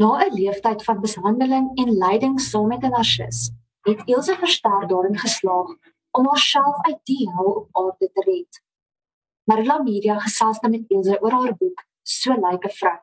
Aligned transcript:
Na 0.00 0.10
'n 0.24 0.34
leeftyd 0.34 0.84
van 0.84 1.00
mishandeling 1.00 1.66
en 1.80 1.98
lyding 2.04 2.40
saam 2.40 2.66
met 2.66 2.82
'n 2.82 2.90
narcis, 2.96 3.40
het 3.88 4.02
Ilse 4.04 4.34
versterk 4.34 4.88
daarin 4.88 5.18
geslaag 5.18 5.68
om 6.10 6.26
haarself 6.26 6.76
uit 6.88 7.00
die 7.04 7.30
hel 7.34 7.50
op 7.60 7.68
aarde 7.72 8.10
te 8.12 8.22
red. 8.30 8.62
Marilla 9.44 9.82
Media 9.82 10.18
gesels 10.18 10.60
nou 10.60 10.72
met 10.72 10.88
Ilse 10.88 11.20
oor 11.22 11.30
haar 11.30 11.56
boek 11.56 11.84
So 12.02 12.32
lyk 12.32 12.64
'n 12.64 12.76
vrou. 12.80 13.00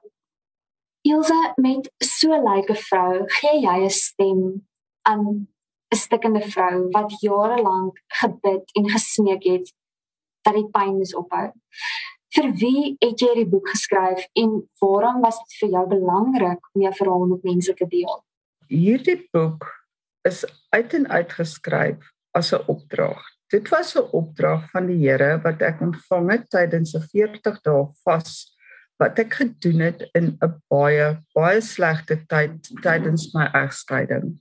Ilse 1.01 1.53
met 1.55 1.91
So 1.97 2.29
lyk 2.49 2.69
'n 2.69 2.81
vrou 2.89 3.23
gee 3.27 3.59
jy 3.61 3.77
'n 3.83 3.89
stem 3.89 4.67
aan 5.01 5.23
'n 5.93 5.97
stikkende 6.03 6.41
vrou 6.41 6.89
wat 6.91 7.19
jare 7.21 7.61
lank 7.61 8.03
gebid 8.07 8.63
en 8.77 8.89
gesmeek 8.89 9.43
het 9.43 9.73
dat 10.41 10.53
die 10.53 10.69
pyn 10.69 10.97
moet 10.97 11.15
ophou. 11.15 11.51
Vir 12.37 12.51
wie 12.61 12.81
het 13.01 13.21
jy 13.23 13.31
die 13.39 13.47
boek 13.49 13.71
geskryf 13.71 14.27
en 14.37 14.51
waarom 14.77 15.23
was 15.23 15.39
dit 15.39 15.55
vir 15.61 15.71
jou 15.73 15.85
belangrik 15.89 16.67
om 16.75 16.83
jou 16.83 16.91
verhaal 16.99 17.23
met 17.31 17.47
mense 17.49 17.73
te 17.79 17.87
deel? 17.89 18.19
Hierdie 18.69 19.23
boek 19.33 19.65
is 20.27 20.43
uit 20.75 20.93
en 20.99 21.07
uit 21.09 21.33
geskryf 21.33 22.11
as 22.37 22.53
'n 22.53 22.61
opdrag. 22.69 23.17
Dit 23.49 23.69
was 23.73 23.95
'n 23.95 24.05
opdrag 24.13 24.69
van 24.69 24.85
die 24.85 24.99
Here 25.01 25.41
wat 25.41 25.61
ek 25.61 25.81
ontvang 25.81 26.31
het 26.31 26.49
tydens 26.49 26.93
'n 26.93 27.07
40 27.09 27.61
dae 27.63 27.87
vas 28.05 28.53
wat 28.99 29.19
ek 29.19 29.33
gedoen 29.33 29.79
het 29.79 30.05
in 30.13 30.37
'n 30.37 30.61
baie 30.69 31.17
baie 31.33 31.61
slegte 31.61 32.21
tyd 32.27 32.69
tydens 32.83 33.33
my 33.33 33.49
egskeiding. 33.53 34.37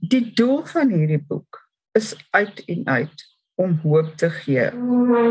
Die 0.00 0.34
doel 0.34 0.66
van 0.66 0.90
hierdie 0.90 1.22
boek 1.28 1.68
is 1.94 2.16
uit 2.30 2.64
en 2.66 2.86
uit 2.86 3.37
om 3.58 3.78
hoop 3.82 4.12
te 4.16 4.30
gee 4.30 4.68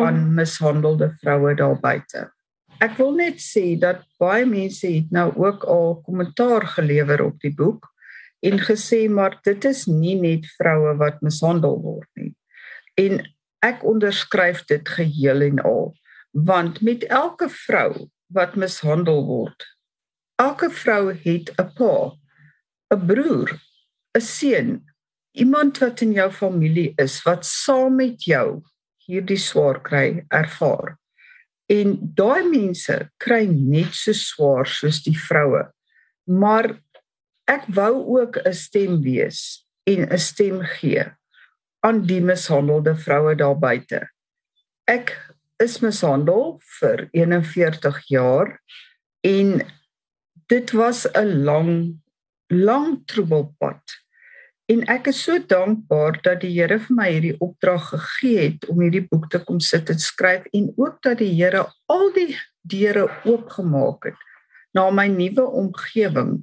aan 0.05 0.33
mishandelde 0.35 1.13
vroue 1.21 1.53
daar 1.55 1.77
buite. 1.79 2.27
Ek 2.83 2.97
wil 2.99 3.15
net 3.17 3.39
sê 3.41 3.77
dat 3.79 4.03
baie 4.21 4.45
mense 4.45 4.85
het 4.85 5.13
nou 5.15 5.31
ook 5.39 5.63
al 5.65 5.95
kommentaar 6.05 6.67
gelewer 6.75 7.23
op 7.25 7.39
die 7.41 7.53
boek 7.55 7.87
en 8.45 8.59
gesê 8.61 9.07
maar 9.09 9.39
dit 9.47 9.65
is 9.65 9.85
nie 9.89 10.17
net 10.19 10.45
vroue 10.59 10.93
wat 10.99 11.23
mishandel 11.25 11.79
word 11.81 12.09
nie. 12.19 12.33
En 12.99 13.23
ek 13.65 13.81
onderskryf 13.87 14.65
dit 14.69 14.89
geheel 14.99 15.47
en 15.47 15.63
al 15.65 15.95
want 16.37 16.81
met 16.85 17.07
elke 17.09 17.47
vrou 17.49 18.09
wat 18.35 18.55
mishandel 18.59 19.23
word, 19.25 19.63
elke 20.37 20.69
vrou 20.69 21.13
het 21.13 21.49
'n 21.57 21.71
pa, 21.73 22.13
'n 22.93 23.05
broer, 23.07 23.49
'n 24.13 24.21
seun, 24.21 24.85
iemand 25.37 25.77
wat 25.81 26.01
in 26.01 26.15
jou 26.17 26.29
familie 26.33 26.93
is 27.01 27.19
wat 27.25 27.45
saam 27.45 27.99
met 28.01 28.25
jou 28.25 28.61
hierdie 29.07 29.39
swaar 29.39 29.79
kry 29.83 30.25
ervaar. 30.33 30.97
En 31.71 31.97
daai 32.17 32.47
mense 32.47 32.95
kry 33.21 33.45
net 33.51 33.95
so 33.95 34.15
swaar 34.15 34.67
soos 34.67 35.03
die 35.05 35.15
vroue. 35.17 35.67
Maar 36.27 36.73
ek 37.47 37.67
wou 37.75 38.19
ook 38.19 38.39
'n 38.43 38.53
stem 38.53 39.01
wees 39.03 39.65
en 39.85 40.07
'n 40.09 40.19
stem 40.19 40.61
gee 40.79 41.05
aan 41.83 42.01
die 42.07 42.21
mishandelde 42.21 42.95
vroue 42.95 43.35
daar 43.35 43.59
buite. 43.59 44.09
Ek 44.87 45.15
is 45.59 45.79
mishandel 45.79 46.59
vir 46.79 47.09
41 47.13 48.01
jaar 48.07 48.59
en 49.23 49.61
dit 50.47 50.71
was 50.71 51.07
'n 51.13 51.43
lang 51.43 52.01
lang 52.49 53.05
troebelpad 53.05 53.83
En 54.67 54.83
ek 54.91 55.07
is 55.13 55.21
so 55.23 55.39
dankbaar 55.39 56.19
dat 56.25 56.41
die 56.43 56.51
Here 56.51 56.75
vir 56.83 56.95
my 56.95 57.07
hierdie 57.07 57.37
opdrag 57.43 57.85
gegee 57.93 58.49
het 58.49 58.67
om 58.67 58.81
hierdie 58.83 59.05
boek 59.07 59.29
te 59.31 59.39
kom 59.39 59.61
sit 59.63 59.87
en 59.93 59.99
skryf 60.03 60.47
en 60.51 60.73
ook 60.75 60.99
dat 61.07 61.21
die 61.23 61.31
Here 61.37 61.63
al 61.87 62.11
die 62.15 62.33
deure 62.67 63.07
oopgemaak 63.23 64.09
het 64.09 64.25
na 64.75 64.89
my 64.91 65.07
nuwe 65.07 65.45
omgewing 65.61 66.41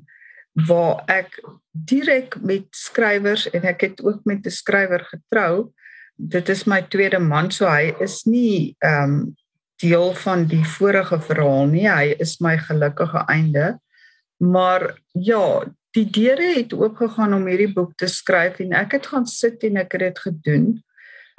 waar 0.69 1.03
ek 1.11 1.37
direk 1.75 2.39
met 2.41 2.65
skrywers 2.73 3.45
en 3.53 3.67
ek 3.69 3.89
het 3.91 4.03
ook 4.05 4.25
met 4.25 4.47
'n 4.47 4.51
skrywer 4.51 5.05
getrou. 5.05 5.73
Dit 6.17 6.49
is 6.49 6.65
my 6.65 6.81
tweede 6.83 7.19
man, 7.19 7.51
so 7.51 7.67
hy 7.67 7.93
is 8.01 8.25
nie 8.25 8.77
ehm 8.81 9.03
um, 9.05 9.37
deel 9.83 10.15
van 10.15 10.47
die 10.47 10.65
vorige 10.65 11.21
verhaal 11.21 11.67
nie. 11.67 11.89
Hy 11.89 12.15
is 12.19 12.41
my 12.41 12.57
gelukkige 12.59 13.27
einde. 13.29 13.79
Maar 14.39 14.95
ja, 15.13 15.65
die 15.95 16.07
deure 16.11 16.55
het 16.57 16.75
oopgegaan 16.75 17.37
om 17.37 17.47
hierdie 17.47 17.71
boek 17.75 17.95
te 18.01 18.09
skryf 18.11 18.59
en 18.65 18.75
ek 18.75 18.97
het 18.99 19.07
gaan 19.13 19.27
sit 19.31 19.63
en 19.67 19.79
ek 19.85 19.95
het 19.95 20.03
dit 20.09 20.23
gedoen. 20.27 20.67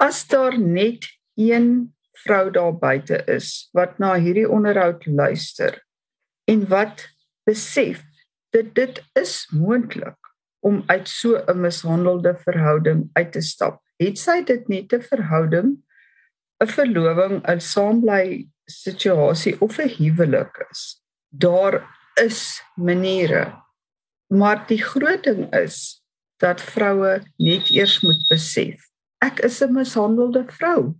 As 0.00 0.24
daar 0.28 0.56
net 0.58 1.04
een 1.36 1.92
vrou 2.24 2.48
daar 2.50 2.72
buite 2.72 3.20
is 3.28 3.68
wat 3.76 3.98
na 4.00 4.14
hierdie 4.16 4.48
onderhoud 4.48 5.04
luister 5.06 5.76
en 6.48 6.64
wat 6.72 7.04
besef 7.44 8.00
dat 8.56 8.72
dit 8.74 9.02
is 9.20 9.44
moontlik 9.52 10.16
om 10.64 10.82
uit 10.86 11.08
so 11.08 11.36
'n 11.36 11.60
mishandelde 11.60 12.34
verhouding 12.44 13.10
uit 13.12 13.32
te 13.32 13.40
stap. 13.40 13.82
Het 14.00 14.18
sy 14.18 14.42
dit 14.44 14.68
net 14.68 14.92
'n 14.92 15.02
verhouding, 15.02 15.76
'n 16.60 16.66
verloving, 16.66 17.44
'n 17.44 17.60
saambly 17.60 18.48
situasie 18.64 19.60
of 19.60 19.78
'n 19.78 19.88
huwelik 19.88 20.66
is. 20.70 21.02
Daar 21.28 21.84
is 22.14 22.62
maniere 22.76 23.65
Maar 24.26 24.66
die 24.66 24.82
groot 24.82 25.22
ding 25.24 25.54
is 25.54 26.02
dat 26.36 26.60
vroue 26.60 27.22
net 27.36 27.70
eers 27.70 28.00
moet 28.02 28.26
besef 28.28 28.86
ek 29.26 29.40
is 29.48 29.60
'n 29.62 29.72
mishandelde 29.72 30.44
vrou. 30.58 30.94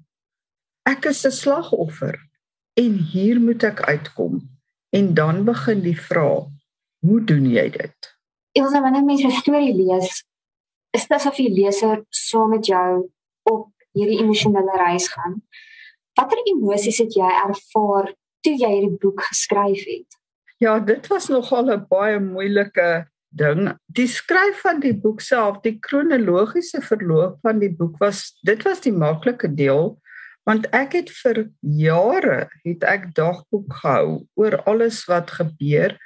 Ek 0.84 1.04
is 1.04 1.24
'n 1.26 1.30
slagoffer 1.30 2.16
en 2.74 2.92
hier 3.12 3.40
moet 3.40 3.62
ek 3.62 3.80
uitkom. 3.80 4.40
En 4.90 5.14
dan 5.14 5.44
begin 5.44 5.80
die 5.80 6.00
vraag: 6.00 6.48
Hoe 7.00 7.24
doen 7.24 7.46
jy 7.50 7.70
dit? 7.70 7.98
Elsa, 8.52 8.80
wanneer 8.80 9.04
mens 9.04 9.22
'n 9.24 9.30
storie 9.30 9.74
lees, 9.74 10.24
is 10.90 11.06
dit 11.06 11.16
asof 11.18 11.36
die 11.36 11.52
leser 11.52 12.04
saam 12.08 12.50
met 12.50 12.66
jou 12.66 13.10
op 13.42 13.68
hierdie 13.92 14.20
emosionele 14.20 14.76
reis 14.76 15.08
gaan. 15.08 15.42
Watter 16.14 16.38
emosies 16.44 16.98
het 16.98 17.14
jy 17.14 17.30
ervaar 17.48 18.14
toe 18.40 18.56
jy 18.56 18.70
hierdie 18.70 18.98
boek 18.98 19.20
geskryf 19.20 19.84
het? 19.84 20.18
Ja, 20.58 20.80
dit 20.80 21.06
was 21.06 21.28
nogal 21.28 21.70
'n 21.70 21.86
baie 21.88 22.20
moeilike 22.20 23.08
ding. 23.36 23.70
Die 23.86 24.08
skryf 24.08 24.62
van 24.64 24.80
die 24.80 24.94
boek 24.94 25.20
self, 25.20 25.60
die 25.64 25.76
kronologiese 25.82 26.82
verloop 26.84 27.38
van 27.46 27.60
die 27.62 27.72
boek 27.72 27.98
was 28.02 28.32
dit 28.46 28.64
was 28.66 28.82
die 28.84 28.94
maklike 28.94 29.52
deel 29.54 29.96
want 30.46 30.68
ek 30.76 30.94
het 30.94 31.08
vir 31.24 31.40
jare 31.60 32.46
het 32.62 32.84
ek 32.86 33.08
dagboek 33.18 33.72
gehou 33.82 34.10
oor 34.38 34.54
alles 34.70 35.02
wat 35.10 35.32
gebeur 35.40 35.96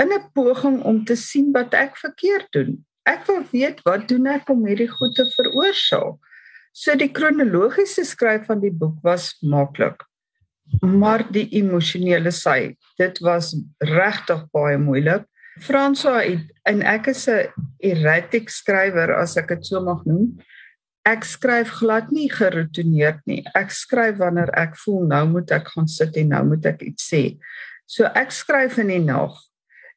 in 0.00 0.12
'n 0.12 0.30
poging 0.32 0.80
om 0.82 1.04
te 1.04 1.16
sien 1.16 1.52
wat 1.52 1.74
ek 1.74 1.96
verkeerd 1.96 2.48
doen. 2.52 2.84
Ek 3.04 3.26
wil 3.26 3.44
weet 3.52 3.80
wat 3.84 4.08
doen 4.08 4.26
ek 4.26 4.48
om 4.48 4.66
hierdie 4.66 4.90
goed 4.90 5.14
te 5.14 5.24
veroorsaak. 5.36 6.16
So 6.72 6.96
die 6.96 7.12
kronologiese 7.12 8.04
skryf 8.04 8.46
van 8.46 8.60
die 8.60 8.72
boek 8.72 8.98
was 9.02 9.36
maklik. 9.42 10.02
Maar 10.82 11.24
die 11.32 11.48
emosionele 11.56 12.30
sy, 12.30 12.76
dit 12.98 13.18
was 13.20 13.54
regtig 13.78 14.42
baie 14.52 14.78
moeilik. 14.78 15.24
Fransoa 15.62 16.20
en 16.68 16.82
ek 16.84 17.08
is 17.08 17.28
'n 17.28 17.48
erratic 17.80 18.50
skrywer 18.50 19.14
as 19.16 19.36
ek 19.36 19.48
dit 19.48 19.66
so 19.66 19.80
mag 19.80 20.04
noem. 20.04 20.38
Ek 21.04 21.24
skryf 21.24 21.70
glad 21.80 22.10
nie 22.10 22.28
geroutineerd 22.28 23.20
nie. 23.26 23.44
Ek 23.54 23.70
skryf 23.70 24.18
wanneer 24.18 24.50
ek 24.54 24.76
voel 24.76 25.06
nou 25.06 25.26
moet 25.26 25.50
ek 25.50 25.68
gaan 25.68 25.88
sit 25.88 26.16
en 26.16 26.28
nou 26.28 26.44
moet 26.44 26.66
ek 26.66 26.82
iets 26.82 27.08
sê. 27.12 27.38
So 27.86 28.04
ek 28.04 28.30
skryf 28.30 28.78
in 28.78 28.88
die 28.88 28.98
nag. 28.98 29.32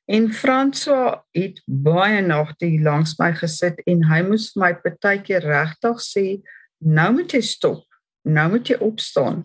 En 0.07 0.31
Fransoa 0.31 1.23
het 1.35 1.59
baie 1.67 2.21
nagte 2.21 2.65
hier 2.65 2.81
langs 2.81 3.17
my 3.19 3.33
gesit 3.33 3.81
en 3.85 4.03
hy 4.03 4.21
moes 4.21 4.53
vir 4.53 4.61
my 4.61 4.73
partykeer 4.73 5.43
regtig 5.43 5.99
sê 5.99 6.41
nou 6.79 7.11
moet 7.11 7.33
jy 7.33 7.41
stop. 7.41 7.83
Nou 8.25 8.49
moet 8.49 8.69
jy 8.69 8.77
opstaan. 8.79 9.43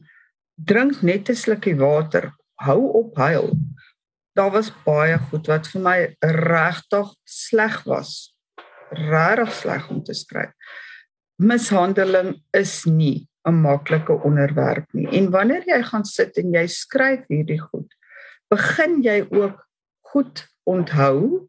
Drink 0.56 1.02
net 1.02 1.28
'n 1.28 1.34
slukkie 1.34 1.76
water. 1.76 2.32
Hou 2.60 2.92
op 2.92 3.16
huil 3.16 3.58
daar 4.34 4.50
was 4.54 4.70
baie 4.84 5.18
goed 5.30 5.46
wat 5.50 5.68
vir 5.70 5.82
my 5.82 5.98
regtig 6.20 7.12
sleg 7.24 7.82
was. 7.86 8.34
Regtig 8.90 9.52
sleg 9.60 9.90
om 9.90 10.02
te 10.04 10.14
skryf. 10.14 10.52
Mishandeling 11.38 12.36
is 12.52 12.84
nie 12.84 13.28
'n 13.46 13.60
maklike 13.60 14.12
onderwerp 14.24 14.86
nie. 14.92 15.08
En 15.18 15.30
wanneer 15.30 15.62
jy 15.66 15.82
gaan 15.82 16.04
sit 16.04 16.36
en 16.38 16.52
jy 16.52 16.66
skryf 16.66 17.26
hierdie 17.28 17.60
goed, 17.60 17.90
begin 18.50 19.02
jy 19.02 19.26
ook 19.30 19.66
goed 20.00 20.46
onthou 20.64 21.48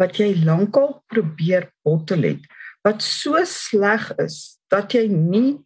wat 0.00 0.18
jy 0.18 0.34
lankal 0.44 1.02
probeer 1.12 1.70
bottel 1.86 2.26
het 2.26 2.44
wat 2.84 3.02
so 3.04 3.40
sleg 3.48 4.10
is 4.22 4.58
dat 4.72 4.94
jy 4.96 5.06
nie 5.08 5.56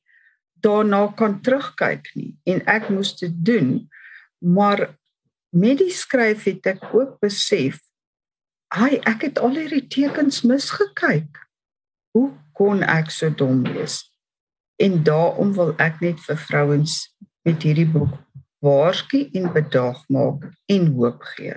daarna 0.65 1.07
kan 1.19 1.39
terugkyk 1.45 2.11
nie 2.19 2.33
en 2.51 2.63
ek 2.71 2.91
moes 2.95 3.15
dit 3.21 3.35
doen 3.51 3.73
maar 4.39 4.89
met 5.57 5.79
die 5.81 5.93
skryf 5.95 6.45
het 6.49 6.67
ek 6.67 6.89
ook 6.93 7.19
besef 7.25 7.81
ai 8.69 8.99
ek 9.09 9.25
het 9.29 9.39
al 9.41 9.57
hierdie 9.57 9.87
tekens 9.89 10.43
misgekyk. 10.45 11.41
Hoe 12.13 12.31
kon 12.53 12.83
ek 12.85 13.11
so 13.11 13.31
dom 13.33 13.63
wees? 13.65 14.03
En 14.77 15.01
daarom 15.05 15.55
wil 15.57 15.73
ek 15.81 16.03
net 16.05 16.21
vir 16.27 16.37
vrouens 16.37 16.99
met 17.49 17.65
hierdie 17.65 17.89
boek 17.89 18.13
waarsku 18.65 19.25
en 19.39 19.53
bedaag 19.55 20.03
maak 20.13 20.45
en 20.67 20.87
hoop 20.99 21.25
gee. 21.35 21.57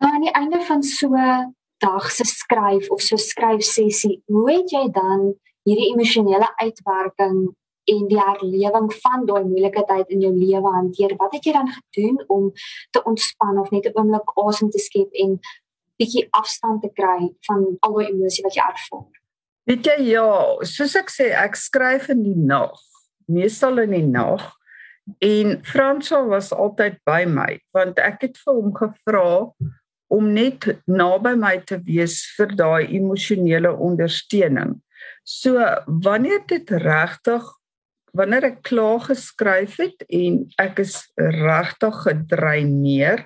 Nou 0.00 0.12
aan 0.14 0.24
die 0.24 0.34
einde 0.38 0.60
van 0.64 0.82
so 0.82 1.12
dag 1.82 2.10
se 2.10 2.24
skryf 2.24 2.88
of 2.90 3.02
so 3.02 3.16
skryf 3.20 3.64
sessie, 3.64 4.22
hoe 4.30 4.48
het 4.50 4.72
jy 4.72 4.86
dan 4.94 5.34
hierdie 5.66 5.90
emosionele 5.92 6.48
uitwerking 6.62 7.50
en 7.92 8.08
die 8.10 8.20
herlewing 8.20 8.88
van 9.02 9.26
daai 9.28 9.44
moeilike 9.44 9.84
tyd 9.88 10.10
in 10.14 10.24
jou 10.26 10.32
lewe 10.34 10.72
hanteer? 10.78 11.14
Wat 11.20 11.34
het 11.36 11.46
jy 11.46 11.54
dan 11.56 11.70
gedoen 11.72 12.18
om 12.26 12.50
te 12.90 13.02
ontspan 13.04 13.60
of 13.62 13.70
net 13.70 13.86
'n 13.86 13.98
oomblik 13.98 14.32
asem 14.46 14.70
te 14.70 14.78
skep 14.78 15.12
en 15.12 15.38
bietjie 15.98 16.26
afstand 16.30 16.82
te 16.82 16.90
kry 16.92 17.30
van 17.48 17.76
al 17.80 17.98
die 17.98 18.10
emosie 18.10 18.44
wat 18.44 18.54
jy 18.54 18.62
ervaar? 18.62 19.08
Weet 19.66 19.86
jy 19.86 19.96
ja, 20.12 20.28
soos 20.62 20.94
ek 20.94 21.10
sê, 21.10 21.32
ek 21.34 21.56
skryf 21.58 22.08
in 22.08 22.22
die 22.22 22.38
nag, 22.38 22.78
meestal 23.26 23.78
in 23.82 23.90
die 23.90 24.06
nag. 24.06 24.52
En 25.22 25.64
Franswa 25.64 26.24
was 26.26 26.52
altyd 26.52 26.98
by 27.06 27.24
my 27.30 27.60
want 27.74 27.98
ek 27.98 28.22
het 28.26 28.38
vir 28.42 28.54
hom 28.54 28.72
gevra 28.74 29.52
om 30.10 30.32
net 30.34 30.66
naby 30.86 31.34
my 31.38 31.56
te 31.66 31.78
wees 31.86 32.20
vir 32.36 32.54
daai 32.58 32.86
emosionele 32.94 33.72
ondersteuning. 33.74 34.76
So 35.26 35.62
wanneer 35.86 36.42
dit 36.46 36.70
regtig 36.70 37.46
wanneer 38.16 38.48
ek 38.50 38.62
klaar 38.66 39.00
geskryf 39.04 39.76
het 39.82 40.04
en 40.08 40.44
ek 40.62 40.80
is 40.84 40.94
regtig 41.16 42.02
gedreineer, 42.06 43.24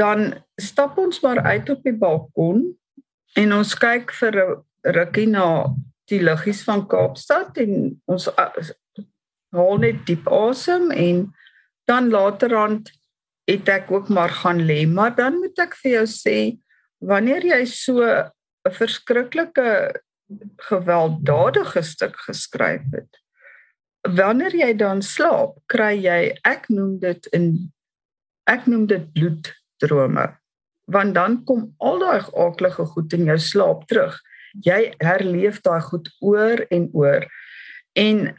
dan 0.00 0.32
stap 0.60 0.98
ons 0.98 1.20
maar 1.24 1.42
uit 1.42 1.70
op 1.74 1.82
die 1.84 1.96
balkon 1.96 2.64
en 3.38 3.54
ons 3.56 3.74
kyk 3.74 4.12
vir 4.20 4.38
'n 4.42 4.94
rukkie 4.98 5.28
na 5.28 5.74
die 6.10 6.20
liggies 6.22 6.62
van 6.66 6.86
Kaapstad 6.88 7.58
en 7.62 8.00
ons 8.06 8.28
haal 9.52 9.78
net 9.78 10.04
diep 10.06 10.28
asem 10.28 10.90
en 10.90 11.32
dan 11.90 12.10
laterand 12.10 12.90
het 13.50 13.68
ek 13.68 13.90
ook 13.90 14.08
maar 14.08 14.30
gaan 14.30 14.62
lê, 14.66 14.86
maar 14.86 15.14
dan 15.14 15.40
moet 15.40 15.58
ek 15.58 15.74
vir 15.82 15.90
jou 15.98 16.06
sê 16.06 16.38
wanneer 17.02 17.42
jy 17.44 17.64
so 17.66 18.02
'n 18.02 18.30
verskriklike 18.70 20.00
gewelddadige 20.68 21.82
stuk 21.82 22.16
geskryf 22.26 22.84
het, 22.92 23.21
wanneer 24.08 24.54
jy 24.56 24.72
dan 24.78 25.02
slaap, 25.02 25.56
kry 25.70 25.94
jy 26.02 26.34
ek 26.48 26.68
noem 26.68 26.98
dit 27.02 27.28
in 27.32 27.48
ek 28.50 28.66
noem 28.66 28.86
dit 28.90 29.04
bloeddrome. 29.14 30.26
Want 30.90 31.14
dan 31.14 31.40
kom 31.46 31.70
al 31.78 32.00
daai 32.02 32.26
aaklige 32.34 32.86
goed 32.94 33.12
in 33.14 33.30
jou 33.30 33.38
slaap 33.38 33.86
terug. 33.88 34.18
Jy 34.66 34.92
herleef 35.00 35.62
daai 35.62 35.80
goed 35.80 36.10
oor 36.20 36.64
en 36.70 36.88
oor. 36.92 37.26
En 37.94 38.32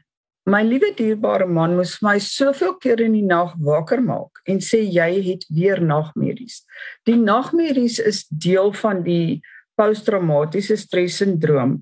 My 0.44 0.60
liewe 0.68 0.90
dierbare 0.92 1.46
man 1.48 1.78
moes 1.78 2.02
my 2.04 2.18
soveel 2.20 2.74
keer 2.84 3.00
in 3.00 3.14
die 3.16 3.24
nag 3.24 3.54
wakker 3.64 4.02
maak 4.04 4.42
en 4.52 4.58
sê 4.60 4.82
jy 4.84 5.22
het 5.24 5.46
weer 5.48 5.80
nagmerries. 5.80 6.66
Die 7.08 7.16
nagmerries 7.16 7.96
is 8.04 8.26
deel 8.28 8.74
van 8.76 9.06
die 9.06 9.40
posttraumatiese 9.80 10.76
stressindroom 10.82 11.78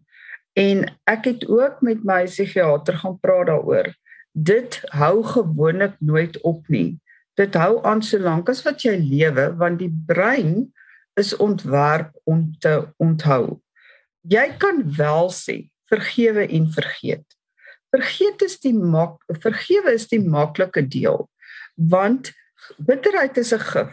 en 0.53 0.85
ek 1.07 1.25
het 1.25 1.47
ook 1.47 1.81
met 1.81 2.03
my 2.03 2.25
psigiater 2.25 2.97
gaan 3.01 3.17
praat 3.19 3.47
daaroor. 3.47 3.91
Dit 4.31 4.81
hou 4.95 5.23
gewoonlik 5.23 5.95
nooit 5.99 6.37
op 6.41 6.67
nie. 6.67 6.99
Dit 7.39 7.55
hou 7.55 7.79
aan 7.87 8.01
solank 8.03 8.49
as 8.49 8.63
wat 8.67 8.83
jy 8.83 8.97
lewe 8.99 9.51
want 9.59 9.79
die 9.79 9.91
brein 10.07 10.71
is 11.19 11.35
ontwerp 11.35 12.11
om 12.23 12.51
te 12.59 12.87
onthou. 12.97 13.59
Jy 14.27 14.47
kan 14.59 14.83
wel 14.97 15.31
sê 15.35 15.71
vergewe 15.91 16.47
en 16.47 16.67
vergeet 16.71 17.27
vergeet 17.91 18.45
is 18.47 18.57
die 18.63 18.75
mak 18.75 19.19
vergewe 19.43 19.95
is 19.97 20.07
die 20.11 20.21
maklike 20.23 20.83
deel 20.87 21.25
want 21.91 22.31
bitterheid 22.87 23.37
is 23.41 23.53
'n 23.53 23.65
gif 23.71 23.91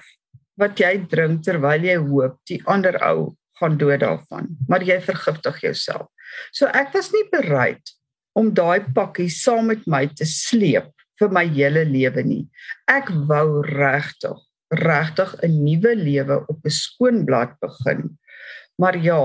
wat 0.63 0.79
jy 0.83 0.93
drink 1.15 1.43
terwyl 1.47 1.83
jy 1.91 1.97
hoop 2.11 2.39
die 2.51 2.61
ander 2.75 2.99
ou 3.11 3.35
gaan 3.61 3.79
dood 3.79 4.01
daarvan 4.05 4.55
maar 4.69 4.87
jy 4.91 5.01
vergiftig 5.11 5.61
jouself 5.67 6.07
so 6.53 6.71
ek 6.83 6.93
was 6.95 7.13
nie 7.15 7.25
bereid 7.33 7.95
om 8.39 8.53
daai 8.55 8.85
pakkie 8.95 9.31
saam 9.33 9.71
met 9.73 9.87
my 9.87 10.07
te 10.21 10.29
sleep 10.29 10.93
vir 11.21 11.35
my 11.35 11.47
hele 11.47 11.85
lewe 11.89 12.25
nie 12.25 12.45
ek 12.91 13.11
wou 13.31 13.63
regtig 13.67 14.45
regtig 14.85 15.35
'n 15.43 15.65
nuwe 15.65 15.95
lewe 15.97 16.45
op 16.49 16.59
'n 16.65 16.79
skoon 16.83 17.25
blad 17.27 17.57
begin 17.65 18.19
Maar 18.79 18.99
ja, 19.03 19.23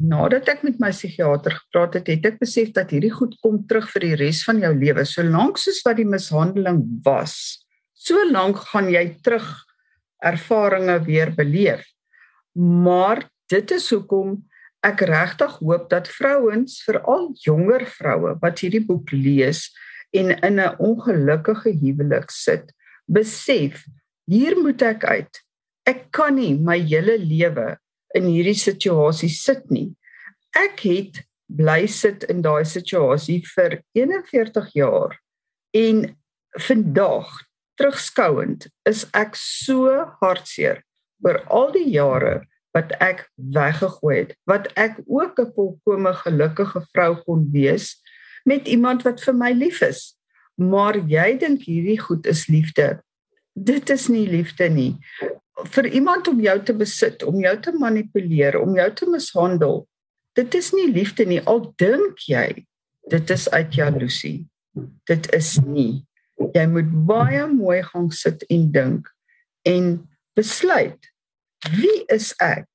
nadat 0.00 0.48
ek 0.48 0.62
met 0.64 0.78
my 0.80 0.88
psigiater 0.94 1.52
gepraat 1.58 1.98
het, 1.98 2.08
het 2.08 2.28
ek 2.30 2.38
besef 2.40 2.70
dat 2.76 2.94
hierdie 2.94 3.12
goed 3.12 3.36
kom 3.44 3.60
terug 3.68 3.90
vir 3.92 4.06
die 4.06 4.16
res 4.22 4.40
van 4.46 4.62
jou 4.64 4.72
lewe. 4.72 5.04
Solank 5.04 5.60
soos 5.60 5.82
wat 5.84 5.98
die 6.00 6.08
mishandeling 6.08 6.80
was, 7.04 7.36
so 7.92 8.24
lank 8.30 8.62
gaan 8.72 8.88
jy 8.92 9.04
terug 9.24 9.44
ervarings 10.24 11.04
weer 11.04 11.34
beleef. 11.36 11.84
Maar 12.56 13.26
dit 13.52 13.76
is 13.76 13.90
hoekom 13.92 14.38
ek 14.84 15.04
regtig 15.08 15.58
hoop 15.64 15.88
dat 15.90 16.08
vrouens, 16.12 16.80
veral 16.84 17.30
jonger 17.44 17.86
vroue 17.88 18.34
wat 18.42 18.60
hierdie 18.60 18.84
boek 18.84 19.12
lees 19.12 19.70
en 20.14 20.30
in 20.30 20.60
'n 20.60 20.76
ongelukkige 20.78 21.72
huwelik 21.80 22.30
sit, 22.30 22.72
besef 23.06 23.84
hier 24.26 24.56
moet 24.56 24.82
ek 24.82 25.04
uit. 25.04 25.40
Ek 25.86 26.10
kan 26.12 26.34
nie 26.36 26.54
my 26.54 26.78
hele 26.78 27.18
lewe 27.18 27.76
in 28.14 28.24
hierdie 28.24 28.56
situasie 28.56 29.28
sit 29.28 29.70
nie. 29.70 29.94
Ek 30.56 30.80
het 30.80 31.24
bly 31.48 31.86
sit 31.86 32.24
in 32.24 32.42
daai 32.42 32.64
situasie 32.64 33.42
vir 33.54 33.82
41 33.94 34.70
jaar 34.74 35.18
en 35.74 36.16
vandag 36.58 37.28
terugskouend 37.78 38.68
is 38.88 39.04
ek 39.12 39.34
so 39.36 39.90
hartseer 40.20 40.82
oor 41.24 41.40
al 41.50 41.72
die 41.74 41.88
jare 41.90 42.44
wat 42.74 42.92
ek 43.04 43.28
weggegooi 43.36 44.16
het 44.18 44.34
wat 44.50 44.68
ek 44.74 44.98
ook 45.06 45.38
'n 45.40 45.52
volkomme 45.54 46.12
gelukkige 46.24 46.82
vrou 46.92 47.14
kon 47.22 47.48
wees 47.52 48.02
met 48.44 48.68
iemand 48.68 49.02
wat 49.02 49.20
vir 49.20 49.34
my 49.34 49.52
lief 49.52 49.80
is 49.82 50.18
maar 50.54 50.96
jy 50.98 51.38
dink 51.38 51.62
hierdie 51.62 52.00
goed 52.00 52.26
is 52.26 52.46
liefde 52.46 53.00
dit 53.54 53.90
is 53.90 54.08
nie 54.08 54.26
liefde 54.28 54.68
nie 54.68 54.98
vir 55.54 55.88
iemand 55.94 56.28
om 56.28 56.40
jou 56.42 56.56
te 56.62 56.74
besit, 56.74 57.22
om 57.22 57.38
jou 57.42 57.54
te 57.62 57.72
manipuleer, 57.78 58.58
om 58.60 58.74
jou 58.76 58.88
te 58.94 59.08
mishandel. 59.10 59.84
Dit 60.34 60.54
is 60.58 60.72
nie 60.74 60.88
liefde 60.90 61.26
nie. 61.28 61.40
Al 61.46 61.68
dink 61.80 62.26
jy 62.26 62.64
dit 63.10 63.30
is 63.30 63.46
uit 63.52 63.74
jaloesie. 63.76 64.38
Dit 65.06 65.28
is 65.36 65.56
nie. 65.62 66.02
Jy 66.54 66.64
moet 66.72 66.90
baie 67.06 67.44
mooi 67.46 67.82
gaan 67.86 68.10
sit 68.10 68.42
en 68.50 68.70
dink 68.74 69.10
en 69.68 69.92
besluit 70.34 71.12
wie 71.72 72.04
is 72.12 72.32
ek? 72.42 72.68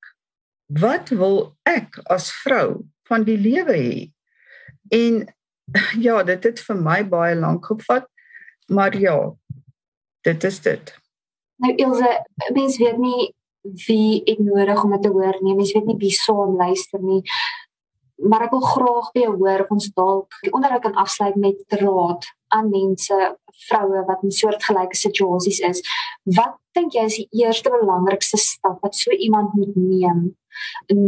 Wat 0.66 1.10
wil 1.14 1.56
ek 1.66 1.98
as 2.10 2.30
vrou 2.42 2.86
van 3.10 3.26
die 3.26 3.38
lewe 3.38 3.76
hê? 3.76 3.98
En 4.90 5.24
ja, 6.06 6.22
dit 6.26 6.48
het 6.50 6.62
vir 6.66 6.78
my 6.78 7.00
baie 7.06 7.34
lank 7.38 7.66
gevat, 7.70 8.06
maar 8.70 8.96
ja, 8.96 9.18
dit 10.26 10.44
is 10.44 10.60
dit. 10.66 10.94
Nou 11.60 11.74
Ilse, 11.76 12.12
mens 12.56 12.78
weet 12.80 12.98
nie 12.98 13.30
wie 13.86 14.22
ek 14.30 14.38
nodig 14.40 14.84
om 14.84 14.94
dit 14.96 15.02
te 15.04 15.12
hoor 15.12 15.36
nie. 15.44 15.54
Mens 15.54 15.74
weet 15.76 15.88
nie 15.90 15.98
wie 16.00 16.14
saam 16.16 16.56
luister 16.56 17.02
nie. 17.04 17.20
Maar 18.20 18.46
ek 18.46 18.54
wil 18.54 18.64
graag 18.64 19.10
by 19.14 19.24
jou 19.26 19.34
hoor 19.42 19.64
of 19.64 19.74
ons 19.76 19.90
dalk 19.96 20.38
die 20.44 20.52
onderhoud 20.56 20.84
kan 20.86 20.96
afsluit 21.00 21.36
met 21.40 21.80
raad 21.80 22.24
aan 22.54 22.70
mense, 22.70 23.18
vroue 23.68 24.04
wat 24.08 24.22
in 24.26 24.34
soortgelyke 24.34 24.96
situasies 24.96 25.60
is. 25.66 25.82
Wat 26.36 26.56
dink 26.76 26.94
jy 26.94 27.04
is 27.08 27.18
die 27.20 27.42
eerste 27.42 27.72
belangrikste 27.72 28.38
stap 28.40 28.80
wat 28.84 28.96
so 28.96 29.10
iemand 29.10 29.54
moet 29.58 29.76
neem 29.76 30.22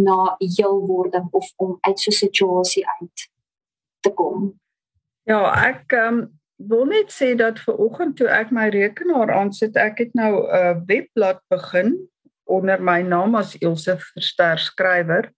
na 0.05 0.35
heel 0.39 0.81
wording 0.87 1.29
of 1.31 1.49
om 1.57 1.79
uit 1.81 1.99
so 2.01 2.11
'n 2.11 2.21
situasie 2.25 2.87
uit 3.01 3.29
te 4.01 4.11
kom? 4.11 4.53
Ja, 5.25 5.43
ek 5.69 5.93
um 5.93 6.41
wil 6.57 6.85
net 6.85 7.11
sê 7.11 7.35
dat 7.37 7.59
ver 7.59 7.77
oggend 7.77 8.17
toe 8.17 8.29
ek 8.29 8.51
my 8.51 8.69
rekenaar 8.69 9.31
aansit, 9.35 9.77
ek 9.77 9.99
het 9.99 10.15
nou 10.15 10.33
'n 10.43 10.47
uh, 10.55 10.75
webblad 10.87 11.41
begin 11.51 12.09
onder 12.45 12.83
my 12.83 13.03
naam 13.03 13.35
as 13.35 13.57
Ilse 13.59 13.97
Verster 13.99 14.59
skrywer. 14.59 15.33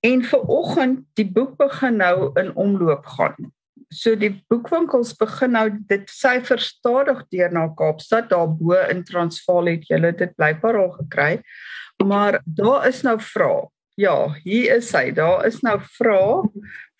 En 0.00 0.22
ver 0.24 0.40
oggend 0.40 1.04
die 1.14 1.28
boek 1.28 1.56
begin 1.56 1.96
nou 1.96 2.30
in 2.40 2.56
omloop 2.56 3.06
gaan. 3.06 3.52
So 3.90 4.14
die 4.14 4.32
boekwinkels 4.50 5.16
begin 5.18 5.56
nou 5.56 5.66
dit 5.90 6.06
syfer 6.14 6.60
stadig 6.62 7.24
deur 7.34 7.50
na 7.52 7.66
Kaapstad 7.74 8.30
daarbo 8.30 8.76
in 8.86 9.02
Transvaal 9.04 9.72
het 9.72 9.88
julle 9.90 10.12
dit 10.14 10.34
blykbaar 10.38 10.78
al 10.78 10.92
gekry. 11.00 11.32
Maar 12.04 12.40
daar 12.46 12.86
is 12.88 13.02
nou 13.02 13.18
vrae. 13.20 13.66
Ja, 13.98 14.32
hier 14.44 14.76
is 14.78 14.92
hy. 14.96 15.10
Daar 15.12 15.44
is 15.46 15.58
nou 15.66 15.76
vrae 15.98 16.46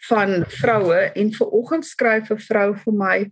van 0.09 0.43
vroue 0.51 0.99
en 1.15 1.31
ver 1.33 1.55
oggend 1.61 1.87
skryf 1.87 2.31
'n 2.31 2.43
vrou 2.49 2.75
vir 2.75 2.93
my 2.93 3.31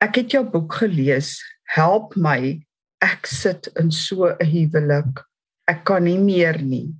ek 0.00 0.16
het 0.20 0.30
jou 0.30 0.44
boek 0.44 0.78
gelees. 0.82 1.40
Help 1.74 2.16
my. 2.16 2.60
Ek 3.02 3.26
sit 3.26 3.68
in 3.76 3.90
so 3.90 4.28
'n 4.28 4.46
huwelik. 4.46 5.24
Ek 5.68 5.84
kan 5.84 6.04
nie 6.04 6.18
meer 6.18 6.62
nie. 6.62 6.94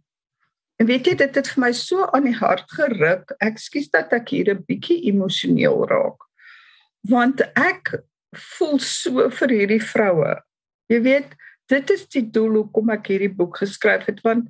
En 0.77 0.87
weet 0.87 1.07
jy 1.07 1.15
dit 1.17 1.39
het 1.39 1.49
vir 1.49 1.63
my 1.63 1.73
so 1.73 2.05
aan 2.13 2.29
die 2.29 2.37
hart 2.37 2.71
geruk. 2.77 3.33
Ekskuus 3.41 3.89
dat 3.91 4.13
ek 4.13 4.29
hier 4.29 4.53
'n 4.55 4.65
bietjie 4.69 5.07
emosioneel 5.09 5.87
raak. 5.89 6.21
Want 7.09 7.41
ek 7.57 8.03
voel 8.33 8.79
so 8.79 9.31
vir 9.31 9.49
hierdie 9.49 9.83
vroue. 9.83 10.43
Jy 10.89 11.01
weet, 11.03 11.35
dit 11.69 11.91
is 11.91 12.07
die 12.09 12.31
doel 12.31 12.63
hoekom 12.63 12.91
ek 12.91 13.07
hierdie 13.07 13.33
boek 13.33 13.57
geskryf 13.57 14.07
het 14.07 14.21
want 14.23 14.49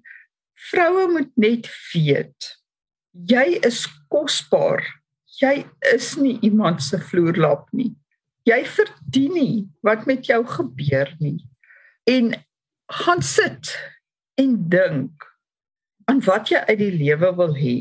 vroue 0.72 1.08
moet 1.08 1.32
net 1.36 1.68
weet 1.94 2.56
jy 3.24 3.58
is 3.64 3.86
kosbaar. 4.12 4.84
Jy 5.40 5.64
is 5.92 6.14
nie 6.20 6.36
iemand 6.44 6.82
se 6.84 6.98
vloerlap 7.00 7.68
nie. 7.76 7.92
Jy 8.46 8.60
verdien 8.68 9.32
nie 9.34 9.56
wat 9.84 10.06
met 10.08 10.28
jou 10.28 10.42
gebeur 10.48 11.10
nie. 11.20 11.40
En 12.08 12.34
gaan 13.02 13.22
sit 13.22 13.72
en 14.40 14.56
dink 14.70 15.26
aan 16.10 16.22
wat 16.26 16.50
jy 16.50 16.62
uit 16.68 16.78
die 16.78 16.94
lewe 16.94 17.32
wil 17.38 17.54
hê. 17.56 17.78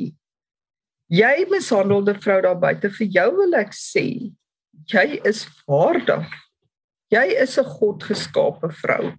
Jy 1.13 1.46
mishandelde 1.51 2.15
vrou 2.17 2.39
daar 2.41 2.58
buite 2.60 2.89
vir 2.98 3.08
jou 3.13 3.27
wil 3.38 3.53
ek 3.60 3.75
sê, 3.77 4.34
jy 4.89 5.05
is 5.24 5.46
waardig. 5.70 6.25
Jy 7.13 7.25
is 7.44 7.58
'n 7.60 7.70
godgeskape 7.77 8.70
vrou 8.82 9.13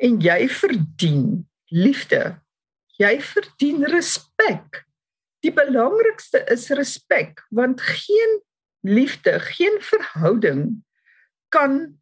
en 0.00 0.20
jy 0.20 0.48
verdien 0.48 1.46
liefde. 1.68 2.40
Jy 2.98 3.20
verdien 3.20 3.84
respek. 3.84 4.84
Die 5.44 5.52
belangrikste 5.52 6.44
is 6.52 6.70
respek 6.70 7.44
want 7.50 7.80
geen 7.80 8.40
liefde, 8.80 9.40
geen 9.40 9.76
verhouding 9.80 10.82
kan 11.48 12.00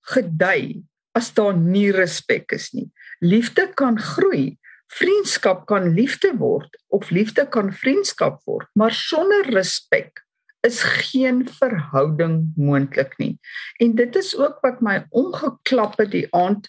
gedei 0.00 0.82
as 1.12 1.32
daar 1.34 1.56
nie 1.56 1.90
respek 1.92 2.52
is 2.52 2.72
nie. 2.72 2.90
Liefde 3.20 3.68
kan 3.74 3.98
groei, 3.98 4.58
vriendskap 4.88 5.66
kan 5.68 5.92
liefde 5.94 6.32
word 6.40 6.78
of 6.88 7.10
liefde 7.10 7.44
kan 7.48 7.72
vriendskap 7.72 8.40
word, 8.48 8.68
maar 8.74 8.92
sonder 8.92 9.50
respek 9.52 10.24
is 10.66 10.82
geen 10.82 11.44
verhouding 11.60 12.52
moontlik 12.56 13.14
nie. 13.18 13.36
En 13.78 13.94
dit 13.94 14.16
is 14.16 14.32
ook 14.36 14.58
wat 14.64 14.80
my 14.82 15.04
omgeklap 15.10 15.98
het 16.00 16.10
die 16.10 16.26
aand 16.34 16.66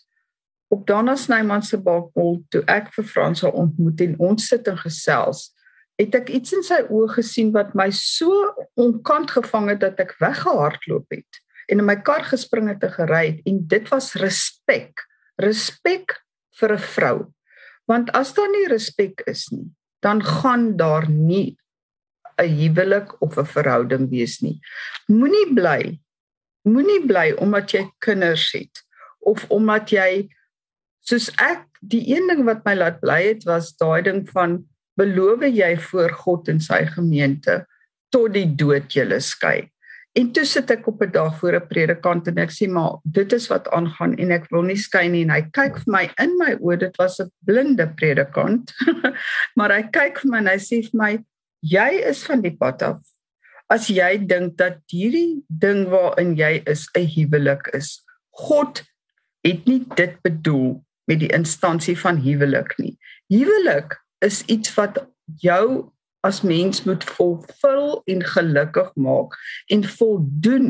op 0.69 0.85
Donna 0.88 1.15
Snyman 1.15 1.63
se 1.65 1.79
balkon 1.81 2.43
toe 2.53 2.61
ek 2.69 2.91
vir 2.93 3.07
Frans 3.07 3.41
ontmoet 3.43 4.03
en 4.05 4.19
ons 4.21 4.49
sit 4.51 4.67
en 4.69 4.77
gesels 4.77 5.49
het 5.99 6.13
ek 6.15 6.29
iets 6.31 6.53
in 6.55 6.61
sy 6.63 6.83
oë 6.88 7.09
gesien 7.17 7.49
wat 7.55 7.73
my 7.75 7.89
so 7.95 8.53
onkant 8.79 9.33
gevang 9.35 9.73
het 9.73 9.81
dat 9.83 9.99
ek 9.99 10.13
weggehardloop 10.21 11.09
het 11.11 11.41
en 11.69 11.81
in 11.81 11.88
my 11.88 11.97
kar 12.05 12.23
gespring 12.25 12.69
het 12.71 12.83
en 12.85 12.93
gery 12.95 13.25
het. 13.27 13.41
En 13.45 13.59
dit 13.69 13.89
was 13.91 14.15
respek. 14.17 15.05
Respek 15.38 16.17
vir 16.59 16.73
'n 16.73 16.85
vrou 16.95 17.17
want 17.89 18.12
as 18.17 18.34
daar 18.38 18.51
nie 18.53 18.67
respek 18.72 19.25
is 19.27 19.48
nie 19.53 19.67
dan 20.05 20.22
gaan 20.24 20.75
daar 20.77 21.10
nie 21.10 21.58
'n 22.39 22.51
huwelik 22.60 23.15
of 23.22 23.38
'n 23.38 23.51
verhouding 23.55 24.10
wees 24.10 24.41
nie 24.41 24.60
moenie 25.08 25.48
bly 25.53 26.00
moenie 26.63 27.01
bly 27.08 27.31
omdat 27.38 27.74
jy 27.74 27.84
kinders 28.00 28.51
het 28.53 28.84
of 29.19 29.46
omdat 29.50 29.91
jy 29.91 30.29
soos 31.10 31.29
ek 31.38 31.65
die 31.81 32.03
een 32.12 32.27
ding 32.27 32.46
wat 32.48 32.65
my 32.67 32.75
laat 32.75 33.00
bly 33.01 33.22
het 33.24 33.46
was 33.48 33.72
daai 33.79 34.01
ding 34.05 34.24
van 34.29 34.60
beloof 35.00 35.46
jy 35.48 35.74
voor 35.89 36.13
God 36.24 36.50
en 36.51 36.60
sy 36.63 36.84
gemeente 36.96 37.63
tot 38.13 38.34
die 38.34 38.48
dood 38.60 38.89
julle 38.93 39.19
skei. 39.24 39.69
En 40.19 40.31
toe 40.35 40.43
sit 40.43 40.71
ek 40.73 40.88
op 40.89 41.01
'n 41.03 41.11
dag 41.15 41.38
voor 41.39 41.55
'n 41.55 41.67
predikant 41.67 42.27
en 42.27 42.38
ek 42.38 42.51
sê 42.51 42.67
maar 42.67 42.99
dit 43.03 43.33
is 43.33 43.47
wat 43.47 43.69
aangaan 43.69 44.15
en 44.17 44.31
ek 44.31 44.49
wil 44.49 44.61
nie 44.61 44.77
skei 44.77 45.07
nie. 45.09 45.23
En 45.23 45.29
hy 45.29 45.41
kyk 45.51 45.77
vir 45.83 45.91
my 45.95 46.03
in 46.23 46.35
my 46.38 46.51
oë 46.59 46.79
dit 46.79 46.97
was 46.97 47.19
'n 47.19 47.31
blinde 47.45 47.88
predikant. 47.95 48.73
Maar 49.57 49.71
hy 49.71 49.83
kyk 49.91 50.19
vir 50.19 50.31
my 50.31 50.38
en 50.38 50.47
hy 50.47 50.57
sê 50.57 50.81
vir 50.83 50.99
my 51.03 51.11
jy 51.61 51.91
is 52.11 52.23
van 52.23 52.41
die 52.41 52.57
pad 52.57 52.81
af. 52.81 52.99
As 53.69 53.88
jy 53.88 54.17
dink 54.17 54.57
dat 54.57 54.77
hierdie 54.91 55.43
ding 55.47 55.88
waarin 55.88 56.35
jy 56.35 56.63
is 56.65 56.89
'n 56.95 57.07
huwelik 57.15 57.69
is 57.73 58.03
God 58.31 58.83
het 59.43 59.65
nie 59.65 59.85
dit 59.95 60.21
bedoel 60.21 60.83
met 61.07 61.19
die 61.19 61.33
instansie 61.33 61.97
van 61.97 62.17
huwelik 62.17 62.77
nie. 62.77 62.97
Huwelik 63.29 63.95
is 64.21 64.43
iets 64.45 64.73
wat 64.75 65.07
jou 65.41 65.91
as 66.25 66.41
mens 66.41 66.83
moet 66.83 67.03
vervul 67.03 68.01
en 68.11 68.23
gelukkig 68.23 68.91
maak 68.95 69.35
en 69.71 69.83
voldoen 69.83 70.69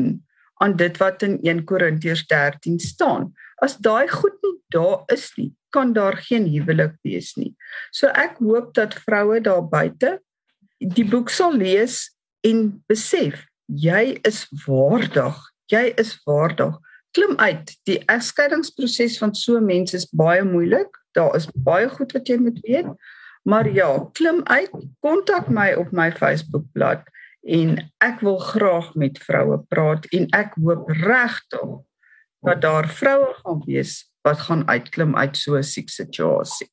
aan 0.60 0.76
dit 0.76 0.96
wat 1.00 1.22
in 1.22 1.38
1 1.42 1.64
Korintiërs 1.64 2.26
13 2.28 2.78
staan. 2.78 3.30
As 3.64 3.76
daai 3.80 4.08
goed 4.08 4.36
nie 4.44 4.56
daar 4.70 5.02
is 5.12 5.30
nie, 5.36 5.50
kan 5.74 5.92
daar 5.92 6.16
geen 6.16 6.46
huwelik 6.46 6.94
wees 7.02 7.34
nie. 7.36 7.54
So 7.90 8.12
ek 8.12 8.38
hoop 8.38 8.74
dat 8.76 8.94
vroue 9.06 9.40
daar 9.40 9.64
buite 9.68 10.18
die 10.80 11.04
boek 11.04 11.32
sal 11.32 11.56
lees 11.56 12.08
en 12.46 12.82
besef 12.88 13.46
jy 13.70 14.18
is 14.26 14.46
waardig. 14.66 15.36
Jy 15.70 15.92
is 16.00 16.16
waardig. 16.26 16.78
Klim 17.14 17.36
uit. 17.38 17.74
Die 17.86 18.00
egskeidingsproses 18.10 19.18
van 19.20 19.34
so 19.34 19.60
mense 19.62 19.96
is 19.96 20.08
baie 20.10 20.42
moeilik. 20.46 20.90
Daar 21.14 21.34
is 21.38 21.48
baie 21.54 21.88
goed 21.90 22.12
wat 22.16 22.28
jy 22.30 22.38
moet 22.42 22.58
weet. 22.66 22.90
Maar 23.42 23.70
ja, 23.72 24.08
klim 24.12 24.40
uit, 24.44 24.70
kontak 25.00 25.48
my 25.48 25.72
op 25.72 25.90
my 25.90 26.12
Facebookblad 26.12 27.02
en 27.40 27.78
ek 28.04 28.20
wil 28.20 28.38
graag 28.38 28.94
met 28.94 29.18
vroue 29.18 29.58
praat 29.68 30.04
en 30.12 30.28
ek 30.36 30.54
hoop 30.60 30.90
regtig 30.90 31.78
dat 32.44 32.60
daar 32.60 32.88
vroue 32.88 33.32
gaan 33.40 33.62
wees 33.66 33.94
wat 34.22 34.44
gaan 34.48 34.68
uitklim 34.68 35.16
uit 35.16 35.36
so 35.36 35.56
'n 35.56 35.62
siek 35.62 35.88
situasie. 35.88 36.70